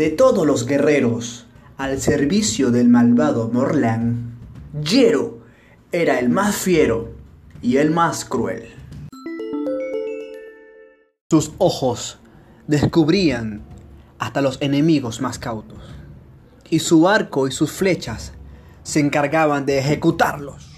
De 0.00 0.08
todos 0.08 0.46
los 0.46 0.64
guerreros 0.64 1.44
al 1.76 2.00
servicio 2.00 2.70
del 2.70 2.88
malvado 2.88 3.50
Morlan, 3.52 4.34
Yero 4.82 5.40
era 5.92 6.18
el 6.18 6.30
más 6.30 6.56
fiero 6.56 7.10
y 7.60 7.76
el 7.76 7.90
más 7.90 8.24
cruel. 8.24 8.70
Sus 11.30 11.52
ojos 11.58 12.18
descubrían 12.66 13.60
hasta 14.18 14.40
los 14.40 14.56
enemigos 14.62 15.20
más 15.20 15.38
cautos, 15.38 15.82
y 16.70 16.78
su 16.78 17.06
arco 17.06 17.46
y 17.46 17.52
sus 17.52 17.70
flechas 17.70 18.32
se 18.82 19.00
encargaban 19.00 19.66
de 19.66 19.80
ejecutarlos. 19.80 20.69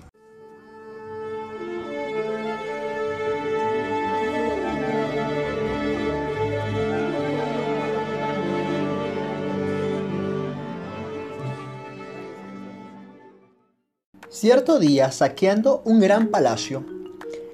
Cierto 14.32 14.79
día, 14.79 15.13
saqueando 15.13 15.82
un 15.85 16.00
gran 16.00 16.29
palacio, 16.29 16.86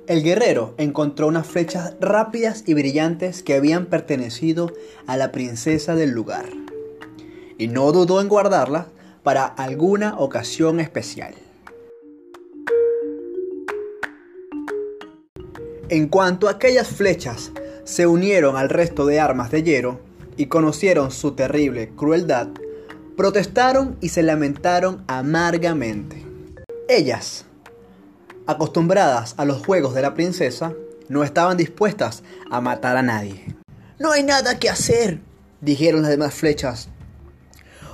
el 0.07 0.23
guerrero 0.23 0.75
encontró 0.79 1.27
unas 1.27 1.45
flechas 1.45 1.95
rápidas 2.01 2.63
y 2.67 2.75
brillantes 2.75 3.43
que 3.43 3.55
habían 3.55 3.87
pertenecido 3.87 4.73
a 5.09 5.17
la 5.17 5.33
princesa 5.33 5.97
del 5.97 6.11
lugar, 6.11 6.47
y 7.59 7.67
no 7.67 7.91
dudó 7.91 8.21
en 8.21 8.29
guardarlas 8.29 8.87
para 9.25 9.45
alguna 9.45 10.21
ocasión 10.21 10.79
especial. 10.79 11.35
En 15.89 16.07
cuanto 16.07 16.49
aquellas 16.49 16.87
flechas 16.87 17.51
se 17.83 18.07
unieron 18.07 18.57
al 18.57 18.69
resto 18.69 19.05
de 19.05 19.19
armas 19.19 19.51
de 19.51 19.65
hierro 19.65 19.99
y 20.37 20.47
conocieron 20.47 21.11
su 21.11 21.33
terrible 21.33 21.91
crueldad, 21.97 22.51
protestaron 23.17 23.97
y 24.01 24.11
se 24.11 24.23
lamentaron 24.23 25.03
amargamente. 25.09 26.28
Ellas, 26.91 27.45
acostumbradas 28.47 29.35
a 29.37 29.45
los 29.45 29.65
juegos 29.65 29.95
de 29.95 30.01
la 30.01 30.15
princesa, 30.15 30.73
no 31.11 31.23
estaban 31.23 31.59
dispuestas 31.59 32.23
a 32.51 32.63
matar 32.63 32.97
a 32.97 33.03
nadie. 33.03 33.55
No 33.99 34.11
hay 34.11 34.23
nada 34.23 34.59
que 34.59 34.71
hacer, 34.71 35.21
dijeron 35.61 36.01
las 36.01 36.11
demás 36.11 36.33
flechas. 36.33 36.89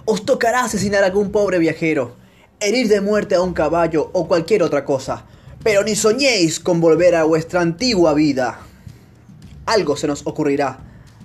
Os 0.05 0.25
tocará 0.25 0.63
asesinar 0.63 1.03
a 1.03 1.07
algún 1.07 1.33
pobre 1.33 1.59
viajero, 1.59 2.15
herir 2.61 2.87
de 2.87 3.01
muerte 3.01 3.35
a 3.35 3.43
un 3.43 3.53
caballo 3.53 4.11
o 4.13 4.29
cualquier 4.29 4.63
otra 4.63 4.85
cosa, 4.85 5.25
pero 5.65 5.83
ni 5.83 5.97
soñéis 5.97 6.61
con 6.61 6.81
volver 6.81 7.17
a 7.17 7.25
vuestra 7.25 7.63
antigua 7.63 8.15
vida. 8.15 8.61
Algo 9.67 9.97
se 9.97 10.07
nos 10.07 10.25
ocurrirá, 10.25 10.79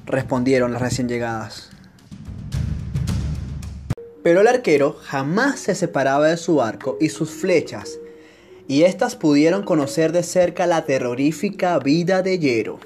respondieron 0.07 0.73
las 0.73 0.81
recién 0.81 1.07
llegadas. 1.07 1.68
Pero 4.23 4.41
el 4.41 4.47
arquero 4.47 4.97
jamás 5.01 5.59
se 5.59 5.75
separaba 5.75 6.27
de 6.27 6.37
su 6.37 6.61
arco 6.61 6.97
y 6.99 7.09
sus 7.09 7.29
flechas, 7.29 7.99
y 8.67 8.83
éstas 8.83 9.15
pudieron 9.15 9.63
conocer 9.63 10.11
de 10.11 10.23
cerca 10.23 10.67
la 10.67 10.85
terrorífica 10.85 11.79
vida 11.79 12.21
de 12.21 12.37
Yero. 12.37 12.79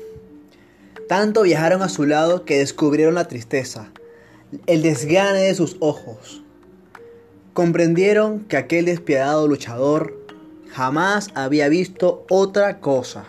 Tanto 1.10 1.42
viajaron 1.42 1.82
a 1.82 1.90
su 1.90 2.06
lado 2.06 2.46
que 2.46 2.60
descubrieron 2.60 3.16
la 3.16 3.28
tristeza, 3.28 3.92
el 4.68 4.82
desgane 4.82 5.42
de 5.42 5.56
sus 5.56 5.78
ojos. 5.80 6.44
Comprendieron 7.54 8.42
que 8.46 8.58
aquel 8.58 8.86
despiadado 8.86 9.48
luchador 9.48 10.18
jamás 10.70 11.30
había 11.36 11.68
visto 11.70 12.26
otra 12.30 12.80
cosa. 12.80 13.26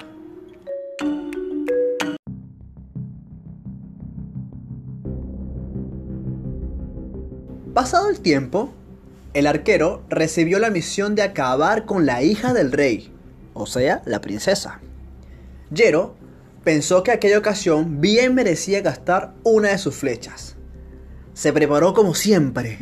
Pasado 7.74 8.08
el 8.08 8.20
tiempo, 8.20 8.72
el 9.32 9.48
arquero 9.48 10.04
recibió 10.08 10.60
la 10.60 10.70
misión 10.70 11.16
de 11.16 11.22
acabar 11.22 11.86
con 11.86 12.06
la 12.06 12.22
hija 12.22 12.54
del 12.54 12.70
rey, 12.70 13.12
o 13.52 13.66
sea, 13.66 14.00
la 14.06 14.20
princesa. 14.20 14.80
Yero 15.72 16.14
pensó 16.62 17.02
que 17.02 17.10
aquella 17.10 17.36
ocasión 17.36 18.00
bien 18.00 18.32
merecía 18.36 18.80
gastar 18.80 19.34
una 19.42 19.70
de 19.70 19.78
sus 19.78 19.96
flechas. 19.96 20.54
Se 21.32 21.52
preparó 21.52 21.94
como 21.94 22.14
siempre. 22.14 22.78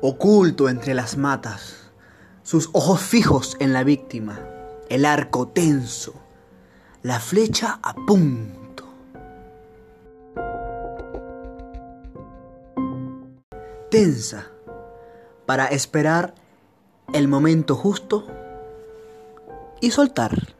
Oculto 0.00 0.68
entre 0.68 0.94
las 0.94 1.16
matas, 1.16 1.90
sus 2.44 2.70
ojos 2.72 3.00
fijos 3.00 3.56
en 3.58 3.72
la 3.72 3.82
víctima, 3.82 4.38
el 4.88 5.04
arco 5.04 5.48
tenso, 5.48 6.14
la 7.02 7.18
flecha 7.18 7.80
a 7.82 7.92
punto. 7.94 8.61
Tensa 13.92 14.46
para 15.44 15.66
esperar 15.66 16.34
el 17.12 17.28
momento 17.28 17.76
justo 17.76 18.26
y 19.82 19.90
soltar. 19.90 20.54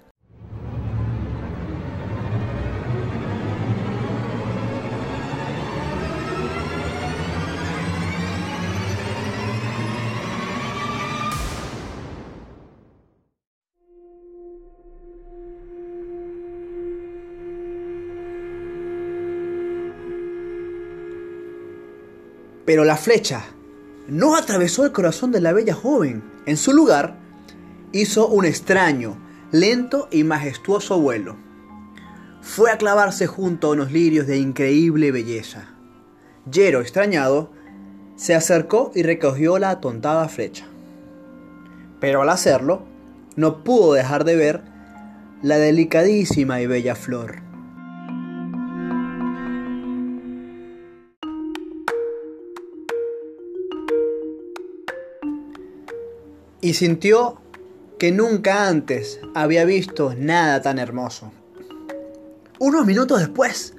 Pero 22.64 22.84
la 22.84 22.96
flecha 22.96 23.44
no 24.08 24.36
atravesó 24.36 24.84
el 24.84 24.92
corazón 24.92 25.32
de 25.32 25.40
la 25.40 25.52
bella 25.52 25.74
joven. 25.74 26.22
En 26.46 26.56
su 26.56 26.72
lugar, 26.72 27.16
hizo 27.92 28.28
un 28.28 28.44
extraño, 28.44 29.16
lento 29.50 30.08
y 30.10 30.24
majestuoso 30.24 31.00
vuelo. 31.00 31.36
Fue 32.40 32.70
a 32.70 32.78
clavarse 32.78 33.26
junto 33.26 33.68
a 33.68 33.70
unos 33.72 33.92
lirios 33.92 34.26
de 34.26 34.38
increíble 34.38 35.12
belleza. 35.12 35.68
Yero, 36.50 36.80
extrañado, 36.80 37.52
se 38.16 38.34
acercó 38.34 38.90
y 38.94 39.02
recogió 39.02 39.58
la 39.58 39.70
atontada 39.70 40.28
flecha. 40.28 40.66
Pero 42.00 42.22
al 42.22 42.30
hacerlo, 42.30 42.84
no 43.36 43.62
pudo 43.62 43.94
dejar 43.94 44.24
de 44.24 44.36
ver 44.36 44.62
la 45.42 45.58
delicadísima 45.58 46.60
y 46.60 46.66
bella 46.66 46.94
flor. 46.94 47.42
Y 56.62 56.74
sintió 56.74 57.38
que 57.98 58.12
nunca 58.12 58.66
antes 58.68 59.20
había 59.34 59.66
visto 59.66 60.14
nada 60.16 60.62
tan 60.62 60.78
hermoso. 60.78 61.30
Unos 62.58 62.86
minutos 62.86 63.18
después, 63.18 63.74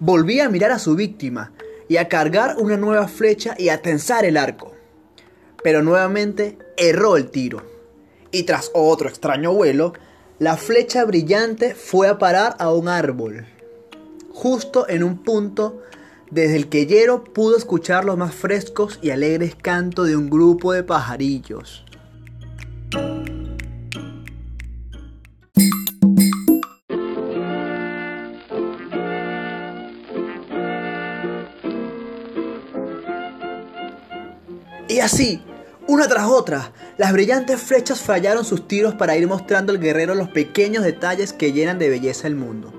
volví 0.00 0.40
a 0.40 0.48
mirar 0.48 0.72
a 0.72 0.80
su 0.80 0.96
víctima 0.96 1.52
y 1.88 1.98
a 1.98 2.08
cargar 2.08 2.56
una 2.58 2.76
nueva 2.76 3.06
flecha 3.06 3.54
y 3.58 3.68
a 3.68 3.82
tensar 3.82 4.24
el 4.24 4.38
arco. 4.38 4.72
Pero 5.62 5.82
nuevamente 5.82 6.58
erró 6.76 7.16
el 7.16 7.30
tiro. 7.30 7.62
Y 8.30 8.44
tras 8.44 8.70
otro 8.72 9.08
extraño 9.08 9.52
vuelo, 9.52 9.92
la 10.38 10.56
flecha 10.56 11.04
brillante 11.04 11.74
fue 11.74 12.08
a 12.08 12.18
parar 12.18 12.56
a 12.58 12.72
un 12.72 12.88
árbol, 12.88 13.46
justo 14.32 14.88
en 14.88 15.04
un 15.04 15.18
punto 15.18 15.82
desde 16.30 16.56
el 16.56 16.70
que 16.70 16.86
Yero 16.86 17.24
pudo 17.24 17.58
escuchar 17.58 18.06
los 18.06 18.16
más 18.16 18.34
frescos 18.34 18.98
y 19.02 19.10
alegres 19.10 19.54
cantos 19.54 20.08
de 20.08 20.16
un 20.16 20.30
grupo 20.30 20.72
de 20.72 20.82
pajarillos. 20.82 21.84
Y 34.92 35.00
así, 35.00 35.40
una 35.88 36.06
tras 36.06 36.26
otra, 36.26 36.70
las 36.98 37.14
brillantes 37.14 37.58
flechas 37.62 38.02
fallaron 38.02 38.44
sus 38.44 38.68
tiros 38.68 38.92
para 38.92 39.16
ir 39.16 39.26
mostrando 39.26 39.72
al 39.72 39.80
guerrero 39.80 40.14
los 40.14 40.28
pequeños 40.28 40.84
detalles 40.84 41.32
que 41.32 41.54
llenan 41.54 41.78
de 41.78 41.88
belleza 41.88 42.28
el 42.28 42.34
mundo. 42.34 42.74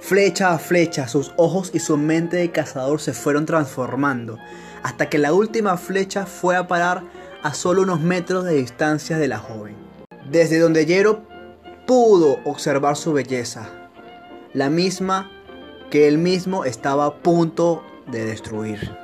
Flecha 0.00 0.52
a 0.52 0.60
flecha, 0.60 1.08
sus 1.08 1.32
ojos 1.36 1.72
y 1.74 1.80
su 1.80 1.96
mente 1.96 2.36
de 2.36 2.52
cazador 2.52 3.00
se 3.00 3.12
fueron 3.12 3.44
transformando, 3.44 4.38
hasta 4.84 5.10
que 5.10 5.18
la 5.18 5.32
última 5.32 5.76
flecha 5.78 6.26
fue 6.26 6.54
a 6.54 6.68
parar 6.68 7.02
a 7.42 7.54
solo 7.54 7.82
unos 7.82 8.00
metros 8.00 8.44
de 8.44 8.54
distancia 8.54 9.18
de 9.18 9.26
la 9.26 9.38
joven. 9.38 9.74
Desde 10.30 10.60
donde 10.60 10.86
Yero 10.86 11.24
pudo 11.88 12.38
observar 12.44 12.96
su 12.96 13.12
belleza, 13.12 13.68
la 14.54 14.70
misma 14.70 15.28
que 15.90 16.06
él 16.06 16.18
mismo 16.18 16.64
estaba 16.64 17.06
a 17.06 17.14
punto 17.16 17.82
de 18.06 18.26
destruir. 18.26 19.01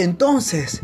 Entonces, 0.00 0.80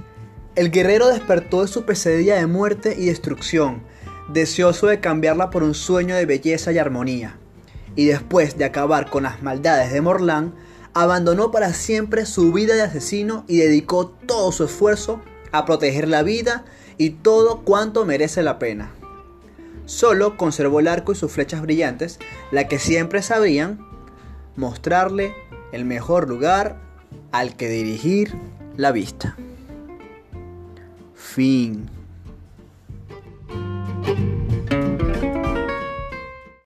el 0.56 0.70
guerrero 0.70 1.08
despertó 1.08 1.62
de 1.62 1.68
su 1.68 1.86
pesadilla 1.86 2.36
de 2.36 2.46
muerte 2.46 2.94
y 2.98 3.06
destrucción, 3.06 3.82
deseoso 4.28 4.88
de 4.88 5.00
cambiarla 5.00 5.48
por 5.48 5.62
un 5.62 5.72
sueño 5.72 6.14
de 6.14 6.26
belleza 6.26 6.70
y 6.70 6.76
armonía. 6.76 7.38
Y 7.94 8.04
después 8.04 8.58
de 8.58 8.66
acabar 8.66 9.08
con 9.08 9.22
las 9.22 9.42
maldades 9.42 9.90
de 9.90 10.02
Morlán, 10.02 10.54
abandonó 10.92 11.50
para 11.50 11.72
siempre 11.72 12.26
su 12.26 12.52
vida 12.52 12.74
de 12.74 12.82
asesino 12.82 13.46
y 13.48 13.56
dedicó 13.56 14.08
todo 14.08 14.52
su 14.52 14.64
esfuerzo 14.64 15.22
a 15.50 15.64
proteger 15.64 16.08
la 16.08 16.22
vida 16.22 16.66
y 16.98 17.08
todo 17.08 17.62
cuanto 17.62 18.04
merece 18.04 18.42
la 18.42 18.58
pena. 18.58 18.92
Solo 19.86 20.36
conservó 20.36 20.80
el 20.80 20.88
arco 20.88 21.12
y 21.12 21.14
sus 21.14 21.32
flechas 21.32 21.62
brillantes, 21.62 22.18
la 22.50 22.68
que 22.68 22.78
siempre 22.78 23.22
sabrían 23.22 23.80
mostrarle 24.56 25.32
el 25.72 25.86
mejor 25.86 26.28
lugar 26.28 26.82
al 27.32 27.56
que 27.56 27.70
dirigir 27.70 28.34
la 28.76 28.92
vista. 28.92 29.34
Fin. 31.14 31.95